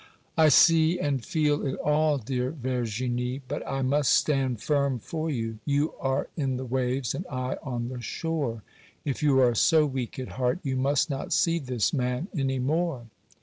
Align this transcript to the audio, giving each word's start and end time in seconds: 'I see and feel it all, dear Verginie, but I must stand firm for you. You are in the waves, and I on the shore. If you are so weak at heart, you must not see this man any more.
'I 0.35 0.49
see 0.49 0.99
and 0.99 1.23
feel 1.23 1.63
it 1.63 1.75
all, 1.75 2.17
dear 2.17 2.49
Verginie, 2.51 3.41
but 3.47 3.61
I 3.67 3.83
must 3.83 4.11
stand 4.11 4.59
firm 4.59 4.97
for 4.97 5.29
you. 5.29 5.59
You 5.63 5.93
are 5.99 6.27
in 6.35 6.57
the 6.57 6.65
waves, 6.65 7.13
and 7.13 7.23
I 7.29 7.57
on 7.61 7.89
the 7.89 8.01
shore. 8.01 8.63
If 9.05 9.21
you 9.21 9.39
are 9.41 9.53
so 9.53 9.85
weak 9.85 10.17
at 10.17 10.29
heart, 10.29 10.57
you 10.63 10.75
must 10.75 11.11
not 11.11 11.33
see 11.33 11.59
this 11.59 11.93
man 11.93 12.29
any 12.35 12.57
more. 12.57 13.09